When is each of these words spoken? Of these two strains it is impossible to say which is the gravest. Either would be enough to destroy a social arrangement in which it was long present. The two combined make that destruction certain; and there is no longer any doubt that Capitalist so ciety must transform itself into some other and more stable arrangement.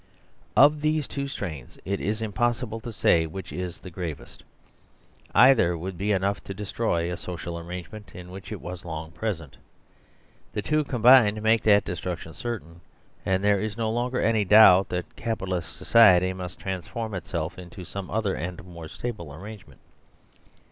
Of 0.55 0.81
these 0.81 1.07
two 1.07 1.27
strains 1.27 1.77
it 1.85 1.99
is 2.01 2.23
impossible 2.23 2.79
to 2.79 2.91
say 2.91 3.27
which 3.27 3.53
is 3.53 3.79
the 3.81 3.91
gravest. 3.91 4.43
Either 5.35 5.77
would 5.77 5.95
be 5.95 6.11
enough 6.11 6.43
to 6.45 6.55
destroy 6.55 7.13
a 7.13 7.15
social 7.17 7.59
arrangement 7.59 8.15
in 8.15 8.31
which 8.31 8.51
it 8.51 8.61
was 8.61 8.83
long 8.83 9.11
present. 9.11 9.57
The 10.53 10.63
two 10.63 10.83
combined 10.85 11.43
make 11.43 11.61
that 11.65 11.85
destruction 11.85 12.33
certain; 12.33 12.81
and 13.27 13.43
there 13.43 13.59
is 13.59 13.77
no 13.77 13.91
longer 13.91 14.19
any 14.19 14.43
doubt 14.43 14.89
that 14.89 15.15
Capitalist 15.15 15.73
so 15.75 15.85
ciety 15.85 16.35
must 16.35 16.57
transform 16.57 17.13
itself 17.13 17.59
into 17.59 17.85
some 17.85 18.09
other 18.09 18.33
and 18.33 18.65
more 18.65 18.87
stable 18.87 19.31
arrangement. 19.31 19.81